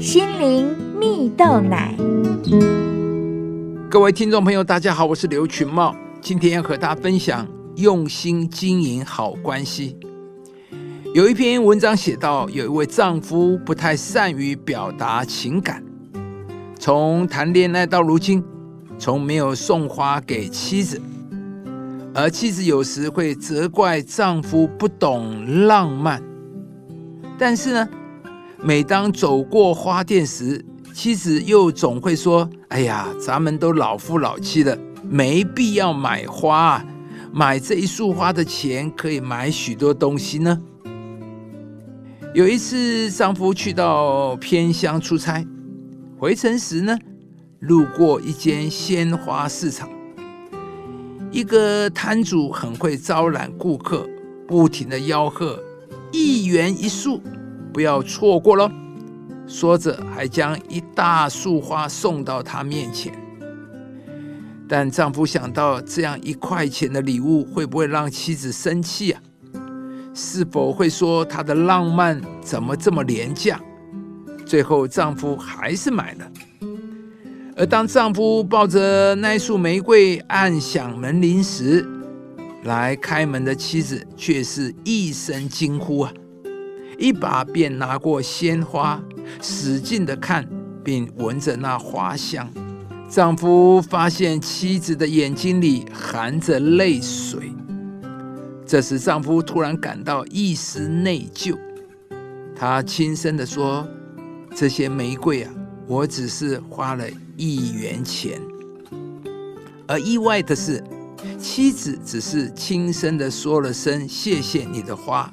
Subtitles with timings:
[0.00, 1.94] 心灵蜜豆奶。
[3.90, 7.46] 各位听众朋友，大家好，我是刘群茂，今天要和大家分享
[7.76, 9.98] 用心经营好关系。
[11.14, 15.84] 有一篇文章写到，有一位丈夫不太善于表达情感，
[16.78, 18.42] 从谈恋爱到如今，
[18.98, 20.98] 从没有送花给妻子，
[22.14, 26.22] 而妻子有时会责怪丈夫不懂浪漫。
[27.38, 27.88] 但是呢，
[28.62, 36.84] 每当走过花店时，妻子又总会说：“哎呀，咱们都老夫老妻了，没必要买花。
[37.32, 40.60] 买这一束花的钱，可以买许多东西呢。”
[42.34, 45.44] 有一次，丈夫去到偏乡出差，
[46.18, 46.98] 回程时呢，
[47.60, 49.88] 路过一间鲜花市场，
[51.32, 54.06] 一个摊主很会招揽顾客，
[54.46, 55.58] 不停的吆喝
[56.12, 57.20] ：“一元一束，
[57.72, 58.70] 不要错过喽！”
[59.46, 63.12] 说着，还将一大束花送到她面前。
[64.68, 69.20] 但丈夫想到这样一块钱的礼物会不会让妻子生气啊？
[70.14, 73.60] 是否会说她的浪漫怎么这么廉价？
[74.46, 76.30] 最后，丈夫还是买了。
[77.56, 81.84] 而当丈夫抱着那束玫瑰按响门铃时，
[82.62, 86.12] 来开门的妻子却是一声惊呼啊！
[87.00, 89.02] 一把便拿过鲜花，
[89.40, 90.46] 使劲的看，
[90.84, 92.46] 并闻着那花香。
[93.08, 97.52] 丈夫发现妻子的眼睛里含着泪水。
[98.66, 101.58] 这时，丈夫突然感到一丝内疚，
[102.54, 103.88] 他轻声的说
[104.54, 105.50] ：“这些玫瑰啊，
[105.86, 107.04] 我只是花了
[107.36, 108.38] 一元钱。”
[109.88, 110.84] 而意外的是，
[111.38, 115.28] 妻子只是轻声的说了声“谢谢你的花”，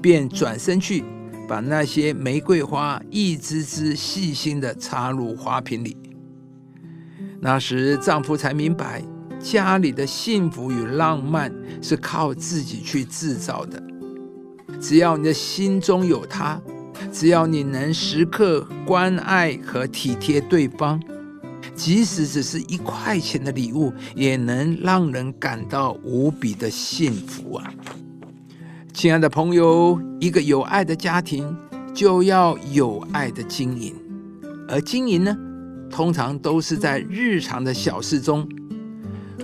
[0.00, 1.04] 便转身去
[1.48, 5.96] 把那些玫瑰花一支支细心的插入花瓶里。
[7.40, 9.02] 那时，丈夫才明白。
[9.40, 13.80] 家里的幸福与浪漫是靠自己去制造的。
[14.80, 16.60] 只要你的心中有他，
[17.12, 21.00] 只要你能时刻关爱和体贴对方，
[21.72, 27.72] 即使只是一块钱的礼物，也能让人感到无比的幸福啊！
[28.98, 31.56] 亲爱的朋友，一个有爱的家庭
[31.94, 33.94] 就要有爱的经营，
[34.66, 35.38] 而经营呢，
[35.88, 38.44] 通常都是在日常的小事中。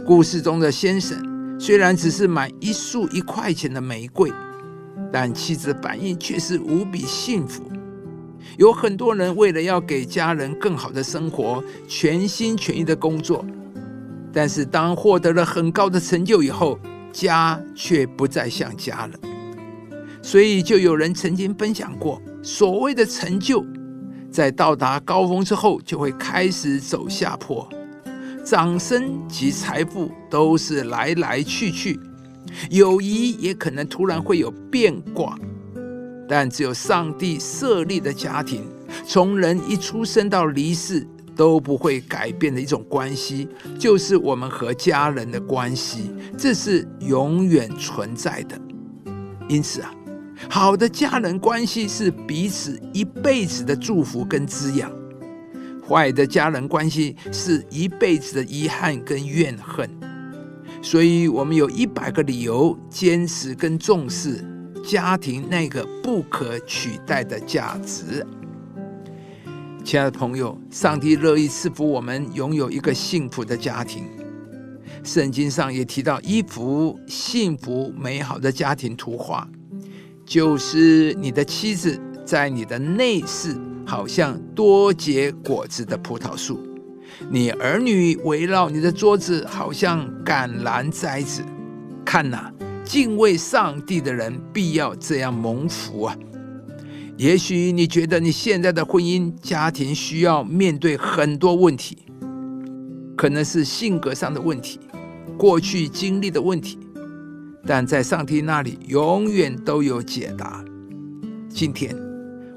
[0.04, 4.32] 故事中的先生虽然只是买一束一块钱的玫瑰，
[5.12, 7.62] 但妻子的反应却是无比幸福。
[8.56, 13.46] 有很多人为了要给家人更好的生活，全心全意的工作，
[14.32, 16.76] 但是当获得了很高的成就以后，
[17.12, 19.33] 家却不再像家了。
[20.24, 23.62] 所以，就有人曾经分享过，所谓的成就，
[24.30, 27.68] 在到达高峰之后，就会开始走下坡。
[28.42, 32.00] 掌声及财富都是来来去去，
[32.70, 35.38] 友谊也可能突然会有变卦，
[36.26, 38.62] 但只有上帝设立的家庭，
[39.06, 43.46] 从人一出生到离世都不会改变的一种关系，
[43.78, 48.58] 就是我们和家人的关系，这是永远存在的。
[49.46, 49.92] 因此啊，
[50.48, 54.90] 好的家人关系是彼此一辈子的祝福跟滋养。
[55.86, 59.88] 坏的家人关系是一辈子的遗憾跟怨恨，
[60.80, 64.42] 所以我们有一百个理由坚持跟重视
[64.82, 68.26] 家庭那个不可取代的价值。
[69.84, 74.04] 亲爱的朋友，上帝乐意赐福我们拥有一个幸福的家庭。
[75.02, 79.46] 圣经上也提到一幅幸福美好的家庭图画，
[80.24, 83.56] 就是你的妻子在你的内室。
[83.86, 86.58] 好像多结果子的葡萄树，
[87.30, 91.42] 你儿女围绕你的桌子，好像橄榄栽子。
[92.02, 92.50] 看呐，
[92.82, 96.16] 敬畏上帝的人必要这样蒙福啊！
[97.18, 101.98] 也许你觉得你现在的婚姻家庭需要面对很多问题，
[103.14, 104.80] 可能是性格上的问题，
[105.36, 106.78] 过去经历的问题，
[107.66, 110.64] 但在上帝那里永远都有解答。
[111.48, 111.94] 今天。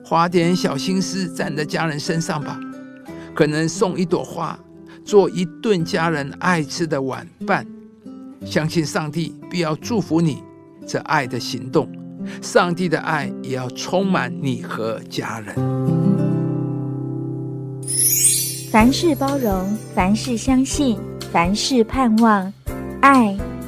[0.09, 2.57] 花点小心思在你的家人身上吧，
[3.35, 4.57] 可能送一朵花，
[5.03, 7.67] 做一顿家人爱吃的晚饭。
[8.45, 10.41] 相信上帝必要祝福你
[10.87, 11.91] 这爱的行动，
[12.41, 15.53] 上帝的爱也要充满你和家人。
[18.71, 20.97] 凡事包容，凡事相信，
[21.33, 22.53] 凡事盼望，
[23.01, 23.37] 爱